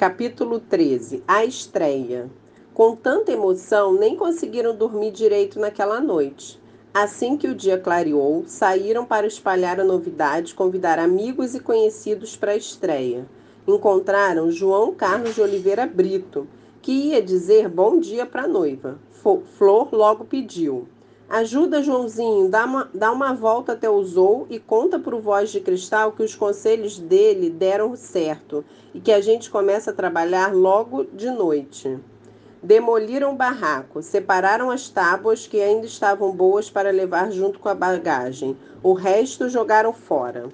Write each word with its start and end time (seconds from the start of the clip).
Capítulo 0.00 0.60
13 0.60 1.22
A 1.28 1.44
estreia. 1.44 2.30
Com 2.72 2.96
tanta 2.96 3.32
emoção, 3.32 3.92
nem 3.92 4.16
conseguiram 4.16 4.74
dormir 4.74 5.10
direito 5.10 5.60
naquela 5.60 6.00
noite. 6.00 6.58
Assim 6.94 7.36
que 7.36 7.46
o 7.46 7.54
dia 7.54 7.76
clareou, 7.76 8.44
saíram 8.46 9.04
para 9.04 9.26
espalhar 9.26 9.78
a 9.78 9.84
novidade, 9.84 10.54
convidar 10.54 10.98
amigos 10.98 11.54
e 11.54 11.60
conhecidos 11.60 12.34
para 12.34 12.52
a 12.52 12.56
estreia. 12.56 13.28
Encontraram 13.68 14.50
João 14.50 14.94
Carlos 14.94 15.34
de 15.34 15.42
Oliveira 15.42 15.84
Brito, 15.86 16.48
que 16.80 16.92
ia 16.92 17.20
dizer 17.20 17.68
bom 17.68 18.00
dia 18.00 18.24
para 18.24 18.44
a 18.44 18.48
noiva. 18.48 18.98
Flor 19.58 19.90
logo 19.92 20.24
pediu. 20.24 20.88
Ajuda, 21.30 21.80
Joãozinho, 21.80 22.48
dá 22.48 22.64
uma, 22.64 22.90
dá 22.92 23.12
uma 23.12 23.32
volta 23.32 23.74
até 23.74 23.88
o 23.88 24.02
Zou 24.02 24.48
e 24.50 24.58
conta 24.58 24.98
para 24.98 25.14
o 25.14 25.20
Voz 25.20 25.52
de 25.52 25.60
Cristal 25.60 26.10
que 26.10 26.24
os 26.24 26.34
conselhos 26.34 26.98
dele 26.98 27.48
deram 27.48 27.94
certo 27.94 28.64
e 28.92 29.00
que 29.00 29.12
a 29.12 29.20
gente 29.20 29.48
começa 29.48 29.92
a 29.92 29.94
trabalhar 29.94 30.52
logo 30.52 31.04
de 31.04 31.30
noite. 31.30 31.96
Demoliram 32.60 33.32
o 33.32 33.36
barraco, 33.36 34.02
separaram 34.02 34.72
as 34.72 34.88
tábuas 34.88 35.46
que 35.46 35.60
ainda 35.60 35.86
estavam 35.86 36.32
boas 36.32 36.68
para 36.68 36.90
levar 36.90 37.30
junto 37.30 37.60
com 37.60 37.68
a 37.68 37.76
bagagem. 37.76 38.56
O 38.82 38.92
resto 38.92 39.48
jogaram 39.48 39.92
fora. 39.92 40.48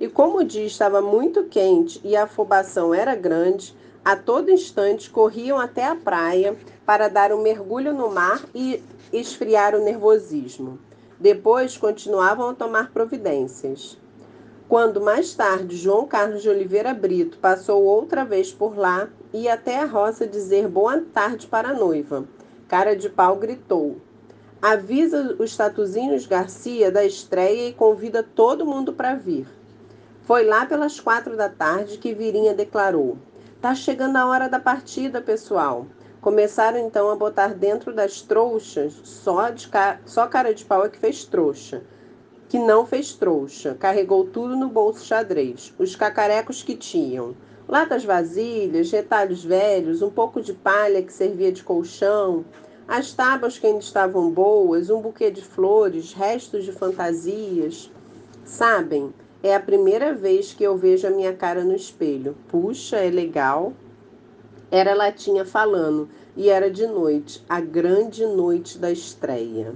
E 0.00 0.08
como 0.08 0.38
o 0.38 0.44
dia 0.44 0.66
estava 0.66 1.00
muito 1.00 1.44
quente 1.44 2.00
e 2.02 2.16
a 2.16 2.24
afobação 2.24 2.92
era 2.92 3.14
grande, 3.14 3.76
a 4.06 4.14
todo 4.14 4.52
instante 4.52 5.10
corriam 5.10 5.58
até 5.58 5.84
a 5.84 5.96
praia 5.96 6.56
para 6.86 7.08
dar 7.08 7.32
um 7.32 7.42
mergulho 7.42 7.92
no 7.92 8.08
mar 8.08 8.40
e 8.54 8.80
esfriar 9.12 9.74
o 9.74 9.82
nervosismo. 9.82 10.78
Depois 11.18 11.76
continuavam 11.76 12.50
a 12.50 12.54
tomar 12.54 12.92
providências. 12.92 13.98
Quando 14.68 15.00
mais 15.00 15.34
tarde 15.34 15.76
João 15.76 16.06
Carlos 16.06 16.40
de 16.40 16.48
Oliveira 16.48 16.94
Brito 16.94 17.38
passou 17.38 17.82
outra 17.82 18.24
vez 18.24 18.52
por 18.52 18.78
lá, 18.78 19.08
ia 19.34 19.54
até 19.54 19.80
a 19.80 19.86
roça 19.86 20.24
dizer 20.24 20.68
boa 20.68 21.02
tarde 21.12 21.48
para 21.48 21.70
a 21.70 21.74
noiva. 21.74 22.28
Cara 22.68 22.94
de 22.94 23.10
pau 23.10 23.34
gritou: 23.34 23.96
Avisa 24.62 25.34
os 25.36 25.56
Tatuzinhos 25.56 26.26
Garcia 26.26 26.92
da 26.92 27.04
estreia 27.04 27.70
e 27.70 27.72
convida 27.72 28.22
todo 28.22 28.64
mundo 28.64 28.92
para 28.92 29.16
vir. 29.16 29.48
Foi 30.22 30.44
lá 30.44 30.64
pelas 30.64 31.00
quatro 31.00 31.36
da 31.36 31.48
tarde 31.48 31.98
que 31.98 32.14
Virinha 32.14 32.54
declarou: 32.54 33.18
Tá 33.66 33.74
chegando 33.74 34.14
a 34.14 34.26
hora 34.26 34.48
da 34.48 34.60
partida, 34.60 35.20
pessoal. 35.20 35.88
Começaram 36.20 36.78
então 36.78 37.10
a 37.10 37.16
botar 37.16 37.48
dentro 37.48 37.92
das 37.92 38.22
trouxas, 38.22 38.92
só, 39.02 39.50
de 39.50 39.66
ca... 39.66 39.98
só 40.06 40.28
cara 40.28 40.54
de 40.54 40.64
pau 40.64 40.84
é 40.84 40.88
que 40.88 41.00
fez 41.00 41.24
trouxa. 41.24 41.82
Que 42.48 42.60
não 42.60 42.86
fez 42.86 43.14
trouxa, 43.14 43.74
carregou 43.74 44.24
tudo 44.24 44.54
no 44.54 44.68
bolso 44.68 45.04
xadrez, 45.04 45.74
os 45.80 45.96
cacarecos 45.96 46.62
que 46.62 46.76
tinham. 46.76 47.34
Latas 47.66 48.04
vasilhas, 48.04 48.92
retalhos 48.92 49.44
velhos, 49.44 50.00
um 50.00 50.10
pouco 50.10 50.40
de 50.40 50.52
palha 50.52 51.02
que 51.02 51.12
servia 51.12 51.50
de 51.50 51.64
colchão, 51.64 52.44
as 52.86 53.12
tábuas 53.14 53.58
que 53.58 53.66
ainda 53.66 53.80
estavam 53.80 54.30
boas, 54.30 54.90
um 54.90 55.00
buquê 55.00 55.28
de 55.28 55.42
flores, 55.42 56.12
restos 56.12 56.64
de 56.64 56.70
fantasias. 56.70 57.90
Sabem, 58.44 59.12
é 59.46 59.54
a 59.54 59.60
primeira 59.60 60.12
vez 60.12 60.52
que 60.52 60.64
eu 60.64 60.76
vejo 60.76 61.06
a 61.06 61.10
minha 61.10 61.32
cara 61.32 61.62
no 61.62 61.74
espelho. 61.74 62.36
Puxa, 62.48 62.96
é 62.96 63.08
legal. 63.08 63.72
Era 64.72 64.92
Latinha 64.92 65.44
falando, 65.44 66.08
e 66.36 66.50
era 66.50 66.68
de 66.68 66.84
noite, 66.84 67.44
a 67.48 67.60
grande 67.60 68.26
noite 68.26 68.76
da 68.76 68.90
estreia. 68.90 69.72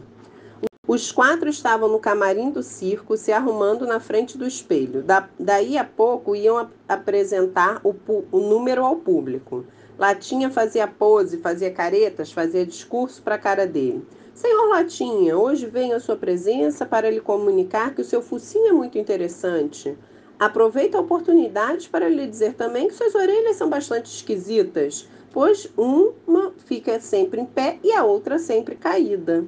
Os 0.88 1.12
quatro 1.12 1.48
estavam 1.48 1.88
no 1.88 2.00
camarim 2.00 2.50
do 2.50 2.64
circo, 2.64 3.16
se 3.16 3.30
arrumando 3.30 3.86
na 3.86 4.00
frente 4.00 4.36
do 4.36 4.44
espelho. 4.44 5.04
Da, 5.04 5.28
daí 5.38 5.78
a 5.78 5.84
pouco 5.84 6.34
iam 6.34 6.68
apresentar 6.88 7.80
o, 7.84 7.94
o 8.32 8.40
número 8.40 8.84
ao 8.84 8.96
público. 8.96 9.64
Latinha 9.96 10.50
fazia 10.50 10.88
pose, 10.88 11.38
fazia 11.38 11.70
caretas, 11.70 12.32
fazia 12.32 12.66
discurso 12.66 13.22
para 13.22 13.36
a 13.36 13.38
cara 13.38 13.68
dele. 13.68 14.04
Senhor 14.40 14.70
Latinha, 14.70 15.36
hoje 15.36 15.66
venho 15.66 15.94
à 15.94 16.00
sua 16.00 16.16
presença 16.16 16.86
para 16.86 17.10
lhe 17.10 17.20
comunicar 17.20 17.94
que 17.94 18.00
o 18.00 18.04
seu 18.04 18.22
focinho 18.22 18.68
é 18.68 18.72
muito 18.72 18.96
interessante. 18.96 19.94
Aproveito 20.38 20.94
a 20.94 21.00
oportunidade 21.00 21.90
para 21.90 22.08
lhe 22.08 22.26
dizer 22.26 22.54
também 22.54 22.88
que 22.88 22.94
suas 22.94 23.14
orelhas 23.14 23.56
são 23.56 23.68
bastante 23.68 24.06
esquisitas, 24.06 25.06
pois 25.30 25.70
uma 25.76 26.54
fica 26.64 26.98
sempre 27.00 27.42
em 27.42 27.44
pé 27.44 27.78
e 27.84 27.92
a 27.92 28.02
outra 28.02 28.38
sempre 28.38 28.76
caída. 28.76 29.44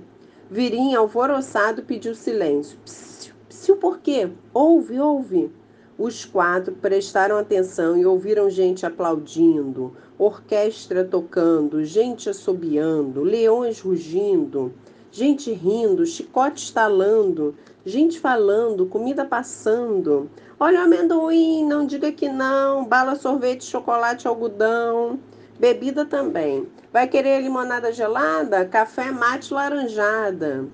Virinha, 0.50 0.98
alvoroçado, 0.98 1.82
pediu 1.84 2.14
silêncio. 2.14 2.78
Psiu, 2.84 3.32
psiu 3.48 3.76
por 3.78 3.98
quê? 3.98 4.28
Ouve, 4.52 5.00
ouve. 5.00 5.50
Os 5.98 6.26
quatro 6.26 6.74
prestaram 6.74 7.38
atenção 7.38 7.96
e 7.96 8.04
ouviram 8.04 8.50
gente 8.50 8.84
aplaudindo, 8.84 9.96
orquestra 10.18 11.02
tocando, 11.02 11.82
gente 11.82 12.28
assobiando, 12.28 13.22
leões 13.22 13.80
rugindo, 13.80 14.72
gente 15.12 15.52
rindo, 15.52 16.06
chicote 16.06 16.64
estalando, 16.64 17.54
gente 17.84 18.18
falando, 18.18 18.86
comida 18.86 19.26
passando. 19.26 20.30
Olha 20.58 20.80
o 20.80 20.84
amendoim, 20.84 21.64
não 21.66 21.84
diga 21.86 22.10
que 22.10 22.28
não, 22.28 22.84
bala, 22.86 23.14
sorvete, 23.14 23.64
chocolate, 23.64 24.26
algodão, 24.26 25.20
bebida 25.60 26.06
também. 26.06 26.66
Vai 26.90 27.06
querer 27.06 27.42
limonada 27.42 27.92
gelada? 27.92 28.64
Café 28.64 29.10
mate 29.10 29.52
laranjada. 29.52 30.66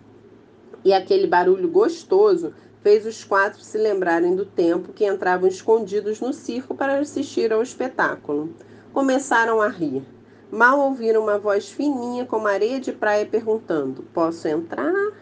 E 0.85 0.93
aquele 0.93 1.27
barulho 1.27 1.69
gostoso 1.69 2.55
fez 2.81 3.05
os 3.05 3.25
quatro 3.25 3.61
se 3.61 3.77
lembrarem 3.77 4.37
do 4.37 4.47
tempo 4.47 4.93
que 4.93 5.05
entravam 5.05 5.49
escondidos 5.49 6.21
no 6.21 6.33
circo 6.33 6.77
para 6.77 7.01
assistir 7.01 7.53
ao 7.53 7.61
espetáculo. 7.61 8.55
Começaram 8.93 9.61
a 9.61 9.69
rir. 9.69 10.03
Mal 10.51 10.81
ouviram 10.81 11.23
uma 11.23 11.39
voz 11.39 11.69
fininha 11.69 12.25
como 12.25 12.47
areia 12.47 12.81
de 12.81 12.91
praia 12.91 13.27
perguntando: 13.27 14.03
Posso 14.15 14.49
entrar? 14.49 15.13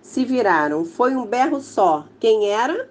Se 0.00 0.24
viraram. 0.24 0.84
Foi 0.84 1.16
um 1.16 1.26
berro 1.26 1.60
só. 1.60 2.06
Quem 2.20 2.48
era? 2.48 2.88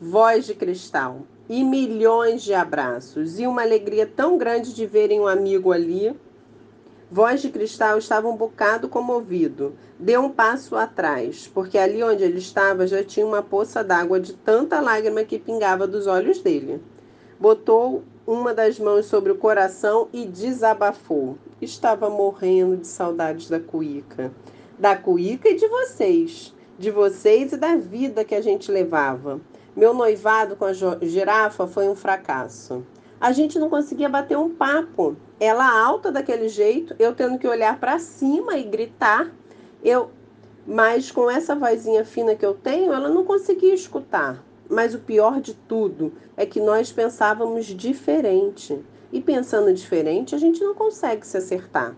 Voz 0.00 0.46
de 0.46 0.54
cristal. 0.54 1.20
E 1.46 1.62
milhões 1.62 2.42
de 2.42 2.54
abraços. 2.54 3.38
E 3.38 3.46
uma 3.46 3.62
alegria 3.62 4.06
tão 4.06 4.38
grande 4.38 4.74
de 4.74 4.86
verem 4.86 5.20
um 5.20 5.26
amigo 5.26 5.70
ali. 5.70 6.16
Voz 7.10 7.40
de 7.40 7.48
Cristal 7.48 7.96
estava 7.96 8.28
um 8.28 8.36
bocado 8.36 8.86
comovido. 8.86 9.74
Deu 9.98 10.20
um 10.20 10.30
passo 10.30 10.76
atrás, 10.76 11.48
porque 11.48 11.78
ali 11.78 12.02
onde 12.02 12.22
ele 12.22 12.36
estava 12.36 12.86
já 12.86 13.02
tinha 13.02 13.24
uma 13.24 13.42
poça 13.42 13.82
d'água 13.82 14.20
de 14.20 14.34
tanta 14.34 14.78
lágrima 14.78 15.24
que 15.24 15.38
pingava 15.38 15.86
dos 15.86 16.06
olhos 16.06 16.42
dele. 16.42 16.82
Botou 17.40 18.04
uma 18.28 18.52
das 18.52 18.78
mãos 18.78 19.06
sobre 19.06 19.32
o 19.32 19.38
coração 19.38 20.06
e 20.12 20.26
desabafou. 20.26 21.38
Estava 21.62 22.10
morrendo 22.10 22.76
de 22.76 22.86
saudades 22.86 23.48
da 23.48 23.58
cuíca. 23.58 24.30
Da 24.78 24.94
cuíca 24.94 25.48
e 25.48 25.56
de 25.56 25.66
vocês. 25.66 26.54
De 26.78 26.90
vocês 26.90 27.52
e 27.52 27.56
da 27.56 27.74
vida 27.74 28.26
que 28.26 28.34
a 28.34 28.42
gente 28.42 28.70
levava. 28.70 29.40
Meu 29.74 29.94
noivado 29.94 30.56
com 30.56 30.66
a 30.66 30.74
girafa 30.74 31.66
foi 31.66 31.88
um 31.88 31.96
fracasso. 31.96 32.84
A 33.18 33.32
gente 33.32 33.58
não 33.58 33.70
conseguia 33.70 34.10
bater 34.10 34.36
um 34.36 34.54
papo. 34.54 35.16
Ela 35.40 35.82
alta 35.82 36.12
daquele 36.12 36.50
jeito, 36.50 36.94
eu 36.98 37.14
tendo 37.14 37.38
que 37.38 37.48
olhar 37.48 37.80
para 37.80 37.98
cima 37.98 38.58
e 38.58 38.62
gritar. 38.62 39.32
Eu, 39.82 40.10
mas 40.66 41.10
com 41.10 41.30
essa 41.30 41.54
vozinha 41.54 42.04
fina 42.04 42.34
que 42.34 42.44
eu 42.44 42.52
tenho, 42.52 42.92
ela 42.92 43.08
não 43.08 43.24
conseguia 43.24 43.72
escutar. 43.72 44.44
Mas 44.68 44.94
o 44.94 44.98
pior 44.98 45.40
de 45.40 45.54
tudo 45.54 46.12
é 46.36 46.44
que 46.44 46.60
nós 46.60 46.92
pensávamos 46.92 47.66
diferente. 47.66 48.78
E 49.10 49.20
pensando 49.20 49.72
diferente, 49.72 50.34
a 50.34 50.38
gente 50.38 50.62
não 50.62 50.74
consegue 50.74 51.26
se 51.26 51.36
acertar. 51.36 51.96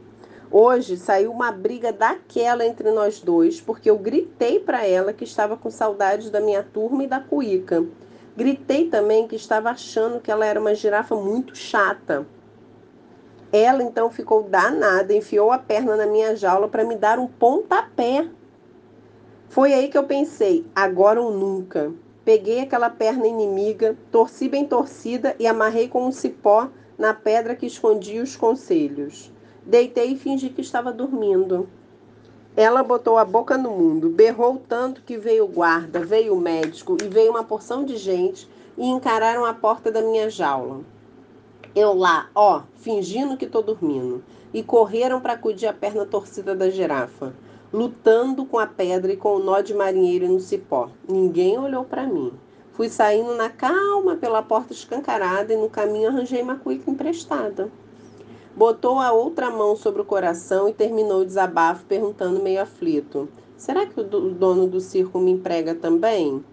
Hoje 0.53 0.97
saiu 0.97 1.31
uma 1.31 1.53
briga 1.53 1.93
daquela 1.93 2.65
entre 2.65 2.91
nós 2.91 3.21
dois, 3.21 3.61
porque 3.61 3.91
eu 3.91 3.99
gritei 3.99 4.59
para 4.59 4.87
ela 4.87 5.13
que 5.13 5.25
estava 5.25 5.57
com 5.57 5.71
saudade 5.71 6.31
da 6.31 6.41
minha 6.41 6.63
turma 6.63 7.05
e 7.05 7.07
da 7.07 7.21
cuíca. 7.21 7.85
Gritei 8.37 8.89
também 8.89 9.29
que 9.29 9.37
estava 9.37 9.71
achando 9.71 10.21
que 10.21 10.31
ela 10.31 10.47
era 10.47 10.61
uma 10.61 10.75
girafa 10.75 11.15
muito 11.15 11.57
chata. 11.57 12.27
Ela 13.53 13.83
então 13.83 14.11
ficou 14.11 14.45
danada, 14.45 15.13
enfiou 15.15 15.51
a 15.51 15.59
perna 15.59 15.97
na 15.97 16.07
minha 16.07 16.37
jaula 16.37 16.69
para 16.69 16.85
me 16.85 16.97
dar 16.97 17.19
um 17.19 17.27
pontapé. 17.27 18.29
Foi 19.49 19.73
aí 19.73 19.89
que 19.89 19.99
eu 19.99 20.05
pensei, 20.05 20.65
agora 20.75 21.21
ou 21.21 21.33
nunca. 21.33 21.93
Peguei 22.31 22.61
aquela 22.61 22.89
perna 22.89 23.27
inimiga, 23.27 23.99
torci 24.13 24.49
bem 24.49 24.65
torcida 24.65 25.35
e 25.37 25.49
amarrei 25.49 25.89
com 25.89 26.07
um 26.07 26.13
cipó 26.13 26.69
na 26.97 27.13
pedra 27.13 27.57
que 27.57 27.67
escondia 27.67 28.23
os 28.23 28.37
conselhos. 28.37 29.33
Deitei 29.67 30.13
e 30.13 30.17
fingi 30.17 30.49
que 30.49 30.61
estava 30.61 30.93
dormindo. 30.93 31.69
Ela 32.57 32.85
botou 32.85 33.19
a 33.19 33.25
boca 33.25 33.59
no 33.59 33.73
mundo, 33.73 34.09
berrou 34.09 34.63
tanto 34.69 35.03
que 35.03 35.19
veio 35.19 35.45
o 35.45 35.49
guarda, 35.49 36.05
veio 36.05 36.33
o 36.33 36.41
médico 36.41 36.97
e 37.03 37.09
veio 37.09 37.33
uma 37.33 37.43
porção 37.43 37.85
de 37.85 37.97
gente 37.97 38.49
e 38.79 38.87
encararam 38.87 39.45
a 39.45 39.53
porta 39.53 39.91
da 39.91 40.01
minha 40.01 40.31
jaula. 40.31 40.83
Eu 41.75 41.93
lá, 41.95 42.31
ó, 42.33 42.63
fingindo 42.77 43.37
que 43.37 43.49
tô 43.49 43.61
dormindo, 43.61 44.23
e 44.55 44.63
correram 44.63 45.21
para 45.21 45.33
acudir 45.33 45.67
a 45.67 45.73
perna 45.73 46.07
torcida 46.07 46.55
da 46.55 46.71
girafa 46.71 47.35
lutando 47.73 48.45
com 48.45 48.59
a 48.59 48.67
pedra 48.67 49.13
e 49.13 49.17
com 49.17 49.37
o 49.37 49.39
nó 49.39 49.61
de 49.61 49.75
marinheiro 49.75 50.29
no 50.29 50.41
cipó. 50.41 50.91
Ninguém 51.09 51.59
olhou 51.59 51.85
para 51.85 52.07
mim. 52.07 52.33
Fui 52.73 52.89
saindo 52.89 53.35
na 53.35 53.49
calma 53.49 54.17
pela 54.17 54.43
porta 54.43 54.73
escancarada 54.73 55.53
e 55.53 55.57
no 55.57 55.69
caminho 55.69 56.09
arranjei 56.09 56.43
uma 56.43 56.57
cuica 56.57 56.91
emprestada. 56.91 57.71
Botou 58.57 58.99
a 58.99 59.13
outra 59.13 59.51
mão 59.51 59.77
sobre 59.77 60.03
o 60.03 60.05
coração 60.05 60.69
e 60.69 60.73
terminou 60.73 61.21
o 61.21 61.25
desabafo 61.25 61.85
perguntando 61.85 62.43
meio 62.43 62.61
aflito: 62.61 63.29
Será 63.57 63.87
que 63.87 64.01
o 64.01 64.05
dono 64.05 64.67
do 64.67 64.81
circo 64.81 65.19
me 65.19 65.31
emprega 65.31 65.75
também? 65.75 66.45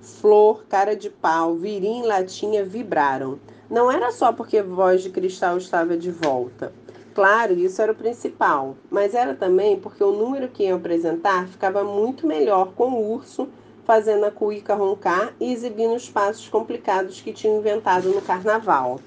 Flor, 0.00 0.64
cara 0.68 0.94
de 0.94 1.08
pau, 1.08 1.54
virim 1.54 2.02
e 2.02 2.06
latinha 2.06 2.64
vibraram. 2.64 3.38
Não 3.70 3.90
era 3.90 4.10
só 4.10 4.32
porque 4.32 4.62
voz 4.62 5.02
de 5.02 5.10
cristal 5.10 5.58
estava 5.58 5.96
de 5.96 6.10
volta. 6.10 6.72
Claro, 7.18 7.54
isso 7.54 7.82
era 7.82 7.90
o 7.90 7.96
principal, 7.96 8.76
mas 8.88 9.12
era 9.12 9.34
também 9.34 9.76
porque 9.76 10.04
o 10.04 10.12
número 10.12 10.46
que 10.46 10.62
iam 10.62 10.78
apresentar 10.78 11.48
ficava 11.48 11.82
muito 11.82 12.24
melhor 12.24 12.70
com 12.76 12.92
o 12.92 13.12
urso 13.12 13.48
fazendo 13.84 14.24
a 14.24 14.30
cuíca 14.30 14.76
roncar 14.76 15.34
e 15.40 15.52
exibindo 15.52 15.96
os 15.96 16.08
passos 16.08 16.48
complicados 16.48 17.20
que 17.20 17.32
tinham 17.32 17.58
inventado 17.58 18.08
no 18.08 18.22
carnaval. 18.22 19.00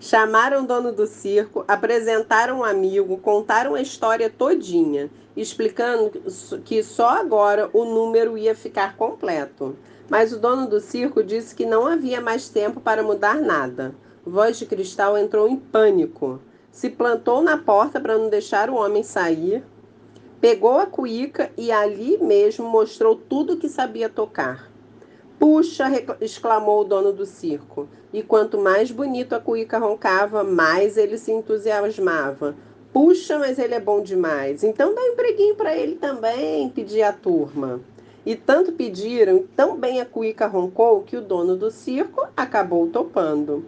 Chamaram 0.00 0.64
o 0.64 0.66
dono 0.66 0.90
do 0.90 1.06
circo, 1.06 1.64
apresentaram 1.68 2.58
um 2.58 2.64
amigo, 2.64 3.18
contaram 3.18 3.76
a 3.76 3.80
história 3.80 4.28
todinha, 4.28 5.08
explicando 5.36 6.10
que 6.64 6.82
só 6.82 7.10
agora 7.10 7.70
o 7.72 7.84
número 7.84 8.36
ia 8.36 8.56
ficar 8.56 8.96
completo. 8.96 9.76
Mas 10.10 10.32
o 10.32 10.40
dono 10.40 10.66
do 10.66 10.80
circo 10.80 11.22
disse 11.22 11.54
que 11.54 11.64
não 11.64 11.86
havia 11.86 12.20
mais 12.20 12.48
tempo 12.48 12.80
para 12.80 13.00
mudar 13.00 13.36
nada. 13.36 13.94
Voz 14.26 14.58
de 14.58 14.66
Cristal 14.66 15.16
entrou 15.16 15.46
em 15.48 15.54
pânico. 15.54 16.40
Se 16.74 16.90
plantou 16.90 17.40
na 17.40 17.56
porta 17.56 18.00
para 18.00 18.18
não 18.18 18.28
deixar 18.28 18.68
o 18.68 18.74
homem 18.74 19.02
sair, 19.02 19.64
Pegou 20.44 20.78
a 20.78 20.84
cuíca 20.84 21.50
e 21.56 21.72
ali 21.72 22.18
mesmo 22.18 22.68
mostrou 22.68 23.16
tudo 23.16 23.56
que 23.56 23.66
sabia 23.66 24.10
tocar. 24.10 24.70
Puxa! 25.38 25.86
exclamou 26.20 26.82
o 26.82 26.84
dono 26.84 27.14
do 27.14 27.24
circo. 27.24 27.88
E 28.12 28.22
quanto 28.22 28.58
mais 28.58 28.90
bonito 28.90 29.34
a 29.34 29.40
cuíca 29.40 29.78
roncava, 29.78 30.44
mais 30.44 30.98
ele 30.98 31.16
se 31.16 31.32
entusiasmava. 31.32 32.54
Puxa, 32.92 33.38
mas 33.38 33.58
ele 33.58 33.72
é 33.72 33.80
bom 33.80 34.02
demais. 34.02 34.62
Então 34.62 34.94
dá 34.94 35.00
um 35.00 35.12
empreguinho 35.12 35.54
para 35.54 35.74
ele 35.74 35.94
também, 35.94 36.68
pedia 36.68 37.08
a 37.08 37.12
turma. 37.14 37.80
E 38.26 38.36
tanto 38.36 38.72
pediram, 38.72 39.46
tão 39.56 39.78
bem 39.78 39.98
a 39.98 40.04
cuíca 40.04 40.46
roncou, 40.46 41.00
que 41.04 41.16
o 41.16 41.22
dono 41.22 41.56
do 41.56 41.70
circo 41.70 42.28
acabou 42.36 42.86
topando. 42.88 43.64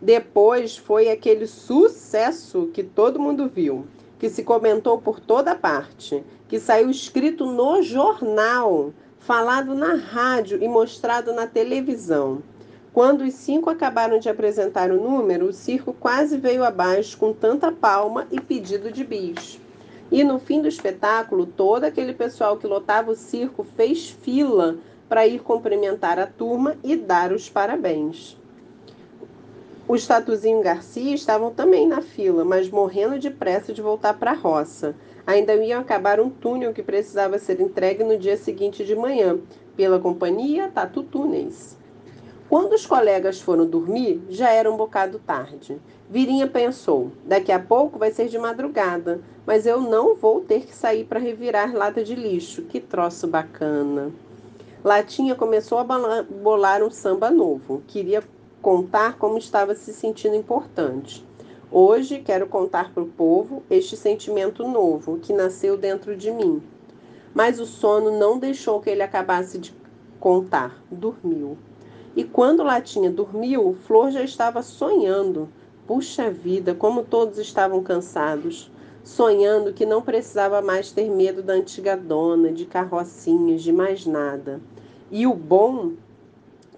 Depois 0.00 0.76
foi 0.76 1.10
aquele 1.10 1.46
sucesso 1.46 2.70
que 2.72 2.82
todo 2.82 3.20
mundo 3.20 3.48
viu 3.48 3.86
que 4.20 4.28
se 4.28 4.44
comentou 4.44 4.98
por 4.98 5.18
toda 5.18 5.54
parte, 5.54 6.22
que 6.46 6.60
saiu 6.60 6.90
escrito 6.90 7.46
no 7.46 7.80
jornal, 7.80 8.92
falado 9.18 9.74
na 9.74 9.94
rádio 9.94 10.62
e 10.62 10.68
mostrado 10.68 11.32
na 11.32 11.46
televisão. 11.46 12.42
Quando 12.92 13.22
os 13.22 13.32
cinco 13.32 13.70
acabaram 13.70 14.18
de 14.18 14.28
apresentar 14.28 14.90
o 14.90 15.00
número, 15.00 15.46
o 15.46 15.52
circo 15.54 15.94
quase 15.94 16.36
veio 16.36 16.62
abaixo 16.62 17.16
com 17.16 17.32
tanta 17.32 17.72
palma 17.72 18.26
e 18.30 18.38
pedido 18.38 18.92
de 18.92 19.04
bis. 19.04 19.58
E 20.12 20.22
no 20.22 20.38
fim 20.38 20.60
do 20.60 20.68
espetáculo, 20.68 21.46
todo 21.46 21.84
aquele 21.84 22.12
pessoal 22.12 22.58
que 22.58 22.66
lotava 22.66 23.12
o 23.12 23.16
circo 23.16 23.64
fez 23.76 24.10
fila 24.10 24.76
para 25.08 25.26
ir 25.26 25.40
cumprimentar 25.40 26.18
a 26.18 26.26
turma 26.26 26.76
e 26.84 26.94
dar 26.94 27.32
os 27.32 27.48
parabéns. 27.48 28.39
Os 29.92 30.06
Tatuzinho 30.06 30.62
Garcia 30.62 31.16
estavam 31.16 31.50
também 31.50 31.84
na 31.84 32.00
fila, 32.00 32.44
mas 32.44 32.70
morrendo 32.70 33.18
de 33.18 33.28
pressa 33.28 33.72
de 33.72 33.82
voltar 33.82 34.14
para 34.14 34.30
a 34.30 34.34
roça. 34.34 34.94
Ainda 35.26 35.52
iam 35.56 35.80
acabar 35.80 36.20
um 36.20 36.30
túnel 36.30 36.72
que 36.72 36.80
precisava 36.80 37.40
ser 37.40 37.60
entregue 37.60 38.04
no 38.04 38.16
dia 38.16 38.36
seguinte 38.36 38.84
de 38.84 38.94
manhã, 38.94 39.40
pela 39.76 39.98
companhia 39.98 40.70
Tatu 40.72 41.02
Túneis. 41.02 41.76
Quando 42.48 42.74
os 42.74 42.86
colegas 42.86 43.40
foram 43.40 43.66
dormir, 43.66 44.22
já 44.28 44.50
era 44.50 44.70
um 44.70 44.76
bocado 44.76 45.18
tarde. 45.18 45.76
Virinha 46.08 46.46
pensou: 46.46 47.10
daqui 47.24 47.50
a 47.50 47.58
pouco 47.58 47.98
vai 47.98 48.12
ser 48.12 48.28
de 48.28 48.38
madrugada, 48.38 49.20
mas 49.44 49.66
eu 49.66 49.80
não 49.80 50.14
vou 50.14 50.40
ter 50.40 50.66
que 50.66 50.72
sair 50.72 51.04
para 51.04 51.18
revirar 51.18 51.74
lata 51.74 52.04
de 52.04 52.14
lixo. 52.14 52.62
Que 52.62 52.78
troço 52.78 53.26
bacana! 53.26 54.12
Latinha 54.84 55.34
começou 55.34 55.78
a 55.78 55.84
bolar 55.84 56.80
um 56.80 56.92
samba 56.92 57.28
novo. 57.28 57.82
Queria 57.88 58.22
contar 58.60 59.16
como 59.16 59.38
estava 59.38 59.74
se 59.74 59.92
sentindo 59.92 60.36
importante. 60.36 61.24
Hoje 61.72 62.18
quero 62.18 62.46
contar 62.46 62.92
para 62.92 63.02
o 63.02 63.08
povo 63.08 63.62
este 63.70 63.96
sentimento 63.96 64.66
novo 64.66 65.18
que 65.18 65.32
nasceu 65.32 65.76
dentro 65.76 66.16
de 66.16 66.30
mim. 66.30 66.62
Mas 67.32 67.60
o 67.60 67.66
sono 67.66 68.18
não 68.18 68.38
deixou 68.38 68.80
que 68.80 68.90
ele 68.90 69.02
acabasse 69.02 69.58
de 69.58 69.74
contar. 70.18 70.82
Dormiu. 70.90 71.56
E 72.16 72.24
quando 72.24 72.64
Latinha 72.64 73.10
dormiu, 73.10 73.76
Flor 73.86 74.10
já 74.10 74.22
estava 74.22 74.62
sonhando. 74.62 75.48
Puxa 75.86 76.30
vida, 76.30 76.74
como 76.74 77.04
todos 77.04 77.38
estavam 77.38 77.82
cansados. 77.82 78.70
Sonhando 79.04 79.72
que 79.72 79.86
não 79.86 80.02
precisava 80.02 80.60
mais 80.60 80.92
ter 80.92 81.08
medo 81.08 81.42
da 81.42 81.54
antiga 81.54 81.96
dona, 81.96 82.52
de 82.52 82.66
carrocinhas, 82.66 83.62
de 83.62 83.72
mais 83.72 84.04
nada. 84.04 84.60
E 85.10 85.26
o 85.26 85.34
bom 85.34 85.92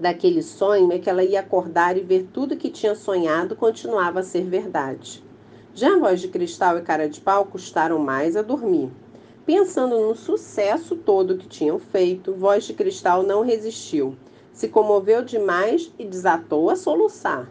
daquele 0.03 0.43
sonho 0.43 0.93
é 0.93 0.99
que 0.99 1.09
ela 1.09 1.23
ia 1.23 1.39
acordar 1.39 1.97
e 1.97 2.01
ver 2.01 2.29
tudo 2.33 2.57
que 2.57 2.69
tinha 2.69 2.93
sonhado 2.97 3.55
continuava 3.55 4.19
a 4.19 4.25
ser 4.25 4.43
verdade. 4.43 5.23
Já 5.73 5.95
a 5.95 5.99
voz 5.99 6.21
de 6.21 6.27
cristal 6.27 6.77
e 6.77 6.83
cara 6.83 7.09
de 7.09 7.21
pau 7.21 7.47
custaram 7.47 8.01
mais 8.01 8.37
a 8.37 8.43
dormir. 8.43 8.91
Pensando 9.47 10.01
no 10.01 10.17
sucesso 10.17 10.97
todo 10.97 11.39
que 11.39 11.47
tinham 11.47 11.79
feito, 11.79 12.35
voz 12.35 12.65
de 12.65 12.75
cristal 12.75 13.23
não 13.23 13.43
resistiu. 13.43 14.17
Se 14.53 14.67
comoveu 14.67 15.25
demais 15.25 15.93
e 15.97 16.05
desatou 16.05 16.69
a 16.69 16.75
soluçar. 16.75 17.49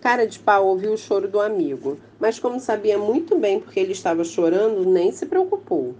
Cara 0.00 0.26
de 0.26 0.38
pau 0.38 0.66
ouviu 0.66 0.94
o 0.94 0.98
choro 0.98 1.28
do 1.28 1.40
amigo, 1.40 1.98
mas 2.18 2.38
como 2.38 2.58
sabia 2.58 2.98
muito 2.98 3.38
bem 3.38 3.60
porque 3.60 3.78
ele 3.78 3.92
estava 3.92 4.24
chorando, 4.24 4.84
nem 4.84 5.12
se 5.12 5.26
preocupou. 5.26 5.94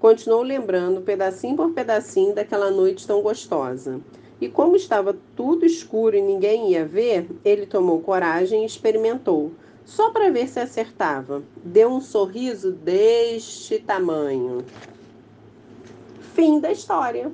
Continuou 0.00 0.42
lembrando, 0.42 1.00
pedacinho 1.02 1.56
por 1.56 1.70
pedacinho, 1.70 2.34
daquela 2.34 2.70
noite 2.70 3.06
tão 3.06 3.22
gostosa. 3.22 4.00
E 4.40 4.48
como 4.48 4.76
estava 4.76 5.16
tudo 5.34 5.64
escuro 5.64 6.16
e 6.16 6.20
ninguém 6.20 6.72
ia 6.72 6.84
ver, 6.84 7.28
ele 7.44 7.64
tomou 7.64 8.00
coragem 8.00 8.62
e 8.62 8.66
experimentou, 8.66 9.52
só 9.84 10.10
para 10.10 10.30
ver 10.30 10.48
se 10.48 10.60
acertava. 10.60 11.42
Deu 11.64 11.88
um 11.88 12.00
sorriso 12.00 12.72
deste 12.72 13.78
tamanho. 13.78 14.64
Fim 16.34 16.60
da 16.60 16.70
história. 16.70 17.32